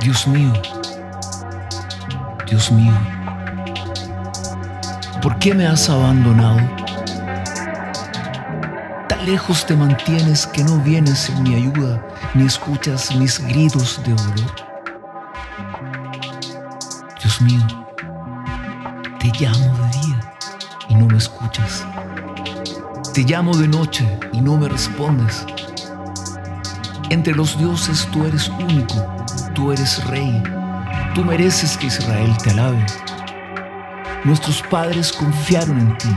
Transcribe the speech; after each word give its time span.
Dios 0.00 0.26
mío, 0.26 0.52
Dios 2.46 2.72
mío, 2.72 2.92
¿por 5.22 5.38
qué 5.38 5.54
me 5.54 5.66
has 5.66 5.88
abandonado? 5.88 6.58
Tan 9.08 9.24
lejos 9.24 9.66
te 9.66 9.76
mantienes 9.76 10.46
que 10.46 10.64
no 10.64 10.78
vienes 10.78 11.28
en 11.28 11.42
mi 11.42 11.54
ayuda 11.54 12.02
ni 12.34 12.46
escuchas 12.46 13.14
mis 13.14 13.38
gritos 13.46 14.02
de 14.04 14.14
dolor. 14.14 14.54
Dios 17.20 17.40
mío, 17.42 17.66
te 19.18 19.30
llamo 19.38 19.76
de 19.78 19.89
y 20.90 20.94
no 20.94 21.06
me 21.06 21.16
escuchas. 21.16 21.86
Te 23.14 23.22
llamo 23.22 23.56
de 23.56 23.66
noche 23.66 24.06
y 24.32 24.40
no 24.42 24.58
me 24.58 24.68
respondes. 24.68 25.46
Entre 27.08 27.34
los 27.34 27.58
dioses 27.58 28.06
tú 28.12 28.26
eres 28.26 28.48
único, 28.48 28.94
tú 29.54 29.72
eres 29.72 30.04
rey, 30.06 30.42
tú 31.14 31.24
mereces 31.24 31.78
que 31.78 31.86
Israel 31.86 32.36
te 32.42 32.50
alabe. 32.50 32.84
Nuestros 34.24 34.62
padres 34.62 35.12
confiaron 35.12 35.78
en 35.80 35.96
ti, 35.96 36.16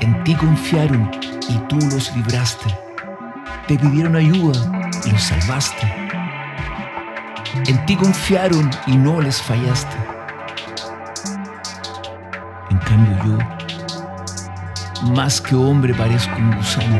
en 0.00 0.24
ti 0.24 0.34
confiaron 0.34 1.10
y 1.48 1.56
tú 1.68 1.76
los 1.76 2.14
libraste. 2.16 2.66
Te 3.68 3.78
pidieron 3.78 4.16
ayuda 4.16 4.90
y 5.04 5.10
los 5.10 5.22
salvaste. 5.22 6.08
En 7.66 7.86
ti 7.86 7.96
confiaron 7.96 8.70
y 8.86 8.96
no 8.96 9.20
les 9.20 9.40
fallaste. 9.40 9.96
En 12.70 12.78
cambio 12.78 13.16
yo, 13.24 13.67
más 15.02 15.40
que 15.40 15.54
hombre 15.54 15.94
parezco 15.94 16.36
un 16.36 16.56
gusano. 16.56 16.98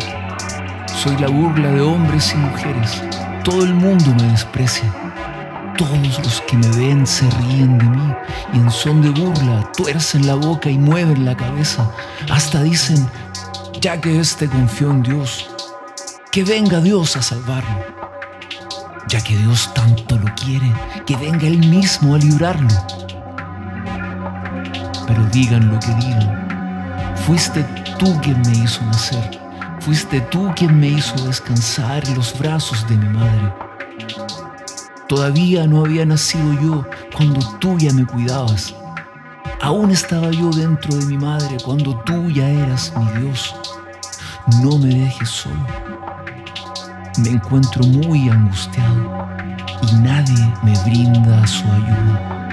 Soy 0.94 1.16
la 1.18 1.28
burla 1.28 1.70
de 1.70 1.80
hombres 1.80 2.32
y 2.34 2.38
mujeres 2.38 3.02
todo 3.48 3.64
el 3.64 3.72
mundo 3.72 4.14
me 4.14 4.24
desprecia. 4.24 4.84
Todos 5.78 6.18
los 6.18 6.42
que 6.42 6.54
me 6.58 6.68
ven 6.76 7.06
se 7.06 7.28
ríen 7.30 7.78
de 7.78 7.84
mí 7.84 8.14
y 8.52 8.58
en 8.58 8.70
son 8.70 9.00
de 9.00 9.08
burla 9.08 9.72
tuercen 9.74 10.26
la 10.26 10.34
boca 10.34 10.68
y 10.68 10.76
mueven 10.76 11.24
la 11.24 11.34
cabeza. 11.34 11.90
Hasta 12.30 12.62
dicen, 12.62 13.08
ya 13.80 13.98
que 14.02 14.20
éste 14.20 14.48
confió 14.48 14.90
en 14.90 15.02
Dios, 15.02 15.48
que 16.30 16.44
venga 16.44 16.80
Dios 16.80 17.16
a 17.16 17.22
salvarlo. 17.22 17.86
Ya 19.08 19.24
que 19.24 19.34
Dios 19.34 19.72
tanto 19.72 20.18
lo 20.18 20.34
quiere, 20.34 20.70
que 21.06 21.16
venga 21.16 21.46
Él 21.46 21.66
mismo 21.66 22.16
a 22.16 22.18
librarlo. 22.18 22.68
Pero 25.06 25.24
digan 25.32 25.70
lo 25.72 25.80
que 25.80 25.94
digan, 25.94 26.47
fuiste 27.28 27.62
tú 27.98 28.18
quien 28.22 28.40
me 28.40 28.52
hizo 28.52 28.82
nacer, 28.86 29.38
fuiste 29.80 30.18
tú 30.30 30.50
quien 30.56 30.80
me 30.80 30.88
hizo 30.88 31.14
descansar 31.26 32.02
en 32.08 32.14
los 32.14 32.36
brazos 32.38 32.88
de 32.88 32.96
mi 32.96 33.06
madre. 33.06 33.52
Todavía 35.08 35.66
no 35.66 35.84
había 35.84 36.06
nacido 36.06 36.54
yo 36.54 36.86
cuando 37.14 37.46
tú 37.58 37.76
ya 37.76 37.92
me 37.92 38.06
cuidabas. 38.06 38.74
Aún 39.60 39.90
estaba 39.90 40.30
yo 40.30 40.48
dentro 40.48 40.96
de 40.96 41.04
mi 41.04 41.18
madre 41.18 41.58
cuando 41.62 41.98
tú 42.06 42.30
ya 42.30 42.48
eras 42.48 42.94
mi 42.96 43.20
Dios. 43.20 43.54
No 44.62 44.78
me 44.78 44.88
dejes 44.88 45.28
solo. 45.28 45.66
Me 47.18 47.28
encuentro 47.28 47.84
muy 47.84 48.30
angustiado 48.30 49.28
y 49.82 49.96
nadie 49.96 50.54
me 50.62 50.72
brinda 50.84 51.46
su 51.46 51.66
ayuda. 51.66 52.48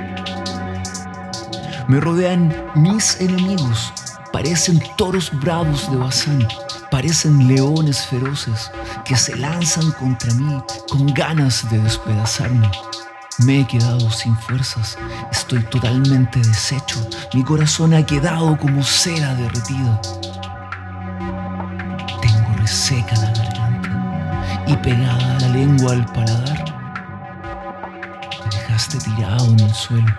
Me 1.88 2.02
rodean 2.02 2.54
mis 2.76 3.22
enemigos, 3.22 3.94
parecen 4.36 4.84
toros 4.98 5.32
bravos 5.32 5.90
de 5.90 5.96
Bazán, 5.96 6.46
parecen 6.92 7.48
leones 7.48 8.06
feroces 8.06 8.70
que 9.06 9.16
se 9.16 9.34
lanzan 9.38 9.94
contra 9.94 10.34
mí 10.34 10.62
con 10.90 11.08
ganas 11.14 11.70
de 11.72 11.78
despedazarme. 11.80 12.70
Me 13.46 13.62
he 13.62 13.66
quedado 13.66 14.12
sin 14.12 14.36
fuerzas, 14.36 14.98
estoy 15.32 15.64
totalmente 15.68 16.40
deshecho, 16.40 17.00
mi 17.34 17.46
corazón 17.46 17.94
ha 17.94 18.06
quedado 18.06 18.58
como 18.58 18.84
cera 18.84 19.34
derretida. 19.36 20.02
Tengo 22.22 22.58
reseca 22.58 23.16
la 23.16 23.32
garganta 23.32 24.66
y 24.68 24.76
pegada 24.76 25.40
la 25.40 25.48
lengua 25.48 25.94
al 25.94 26.06
paladar. 26.08 26.66
Me 28.44 28.50
dejaste 28.58 28.98
tirado 28.98 29.46
en 29.46 29.62
el 29.62 29.74
suelo, 29.74 30.14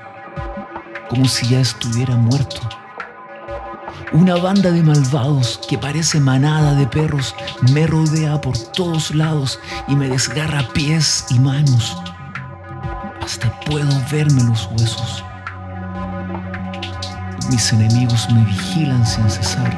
como 1.10 1.26
si 1.26 1.48
ya 1.48 1.60
estuviera 1.60 2.16
muerto. 2.16 2.66
Una 4.12 4.36
banda 4.36 4.70
de 4.70 4.82
malvados 4.82 5.60
que 5.68 5.78
parece 5.78 6.20
manada 6.20 6.74
de 6.74 6.86
perros 6.86 7.34
me 7.72 7.86
rodea 7.86 8.40
por 8.40 8.56
todos 8.56 9.14
lados 9.14 9.58
y 9.88 9.96
me 9.96 10.08
desgarra 10.08 10.68
pies 10.72 11.26
y 11.30 11.38
manos. 11.38 11.96
Hasta 13.22 13.50
puedo 13.60 13.90
verme 14.10 14.42
los 14.44 14.68
huesos. 14.72 15.24
Mis 17.50 17.72
enemigos 17.72 18.28
me 18.30 18.44
vigilan 18.44 19.06
sin 19.06 19.28
cesar. 19.30 19.70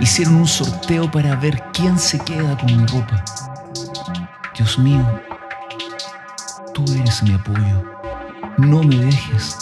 Hicieron 0.00 0.36
un 0.36 0.46
sorteo 0.46 1.10
para 1.10 1.36
ver 1.36 1.62
quién 1.72 1.98
se 1.98 2.18
queda 2.18 2.56
con 2.56 2.76
mi 2.76 2.86
ropa. 2.86 3.24
Dios 4.56 4.78
mío, 4.78 5.04
tú 6.74 6.84
eres 6.94 7.22
mi 7.22 7.32
apoyo. 7.32 7.84
No 8.56 8.82
me 8.82 8.96
dejes. 8.96 9.56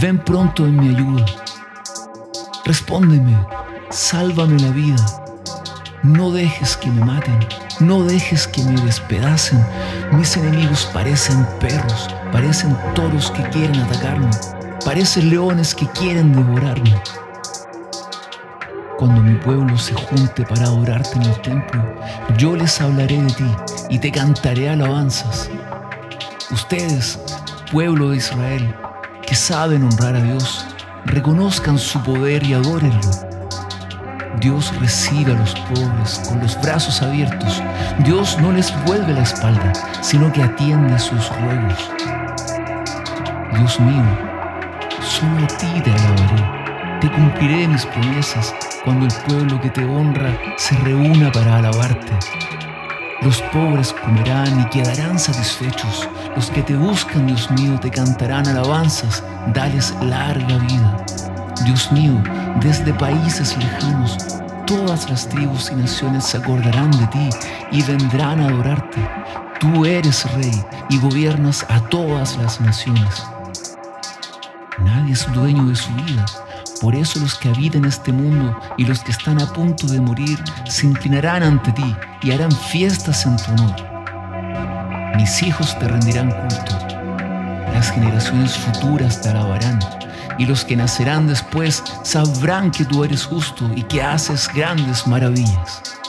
Ven 0.00 0.18
pronto 0.18 0.66
en 0.66 0.76
mi 0.76 0.94
ayuda. 0.94 1.24
Respóndeme, 2.64 3.36
sálvame 3.90 4.56
la 4.60 4.70
vida. 4.70 5.04
No 6.04 6.30
dejes 6.30 6.76
que 6.76 6.88
me 6.90 7.04
maten, 7.04 7.38
no 7.80 8.04
dejes 8.04 8.46
que 8.46 8.62
me 8.62 8.80
despedacen. 8.82 9.64
Mis 10.12 10.36
enemigos 10.36 10.88
parecen 10.92 11.44
perros, 11.58 12.08
parecen 12.30 12.76
toros 12.94 13.32
que 13.32 13.42
quieren 13.50 13.80
atacarme, 13.80 14.30
parecen 14.84 15.30
leones 15.30 15.74
que 15.74 15.88
quieren 15.88 16.32
devorarme. 16.32 16.94
Cuando 18.96 19.20
mi 19.20 19.34
pueblo 19.34 19.76
se 19.76 19.94
junte 19.94 20.44
para 20.44 20.62
adorarte 20.62 21.16
en 21.16 21.22
el 21.22 21.42
templo, 21.42 21.82
yo 22.38 22.54
les 22.54 22.80
hablaré 22.80 23.20
de 23.20 23.32
ti 23.32 23.56
y 23.90 23.98
te 23.98 24.12
cantaré 24.12 24.70
alabanzas. 24.70 25.50
Ustedes, 26.52 27.18
pueblo 27.72 28.10
de 28.10 28.18
Israel, 28.18 28.72
que 29.26 29.34
saben 29.34 29.82
honrar 29.82 30.14
a 30.14 30.20
Dios, 30.20 30.64
reconozcan 31.04 31.78
su 31.78 32.02
poder 32.02 32.42
y 32.44 32.54
adórenlo. 32.54 33.00
Dios 34.40 34.72
recibe 34.80 35.32
a 35.32 35.36
los 35.36 35.54
pobres 35.54 36.22
con 36.28 36.40
los 36.40 36.60
brazos 36.60 37.02
abiertos. 37.02 37.62
Dios 38.04 38.38
no 38.40 38.52
les 38.52 38.72
vuelve 38.84 39.12
la 39.12 39.22
espalda, 39.22 39.72
sino 40.00 40.32
que 40.32 40.42
atiende 40.42 40.98
sus 40.98 41.28
ruegos. 41.40 41.90
Dios 43.54 43.80
mío, 43.80 44.04
solo 45.00 45.44
a 45.44 45.46
ti 45.46 45.80
te 45.84 45.90
alabaré. 45.90 47.00
Te 47.00 47.10
cumpliré 47.10 47.68
mis 47.68 47.84
promesas 47.86 48.54
cuando 48.84 49.06
el 49.06 49.12
pueblo 49.26 49.60
que 49.60 49.70
te 49.70 49.84
honra 49.84 50.36
se 50.56 50.76
reúna 50.76 51.30
para 51.30 51.56
alabarte. 51.56 52.12
Los 53.22 53.40
pobres 53.52 53.92
comerán 53.92 54.60
y 54.60 54.64
quedarán 54.70 55.16
satisfechos. 55.16 56.08
Los 56.34 56.50
que 56.50 56.62
te 56.62 56.74
buscan, 56.74 57.28
Dios 57.28 57.48
mío, 57.52 57.78
te 57.78 57.88
cantarán 57.88 58.48
alabanzas. 58.48 59.22
Dales 59.54 59.94
larga 60.00 60.58
vida. 60.58 61.04
Dios 61.64 61.92
mío, 61.92 62.20
desde 62.60 62.92
países 62.94 63.56
lejanos, 63.56 64.16
todas 64.66 65.08
las 65.08 65.28
tribus 65.28 65.70
y 65.70 65.76
naciones 65.76 66.24
se 66.24 66.38
acordarán 66.38 66.90
de 66.90 67.06
ti 67.06 67.30
y 67.70 67.82
vendrán 67.82 68.40
a 68.40 68.46
adorarte. 68.46 69.08
Tú 69.60 69.84
eres 69.84 70.24
rey 70.32 70.64
y 70.88 70.98
gobiernas 70.98 71.64
a 71.68 71.80
todas 71.88 72.36
las 72.38 72.60
naciones. 72.60 73.24
Nadie 74.78 75.12
es 75.12 75.32
dueño 75.32 75.66
de 75.66 75.76
su 75.76 75.92
vida. 75.94 76.24
Por 76.82 76.96
eso 76.96 77.20
los 77.20 77.36
que 77.36 77.48
habitan 77.48 77.84
este 77.84 78.10
mundo 78.10 78.58
y 78.76 78.84
los 78.84 79.04
que 79.04 79.12
están 79.12 79.40
a 79.40 79.46
punto 79.52 79.86
de 79.86 80.00
morir 80.00 80.42
se 80.68 80.84
inclinarán 80.84 81.44
ante 81.44 81.70
ti 81.70 81.94
y 82.22 82.32
harán 82.32 82.50
fiestas 82.50 83.24
en 83.24 83.36
tu 83.36 83.52
honor. 83.52 85.14
Mis 85.14 85.44
hijos 85.44 85.78
te 85.78 85.86
rendirán 85.86 86.32
culto. 86.32 86.76
Las 87.72 87.92
generaciones 87.92 88.58
futuras 88.58 89.22
te 89.22 89.28
alabarán. 89.28 89.78
Y 90.38 90.46
los 90.46 90.64
que 90.64 90.74
nacerán 90.74 91.28
después 91.28 91.84
sabrán 92.02 92.72
que 92.72 92.84
tú 92.84 93.04
eres 93.04 93.26
justo 93.26 93.70
y 93.76 93.84
que 93.84 94.02
haces 94.02 94.50
grandes 94.52 95.06
maravillas. 95.06 96.01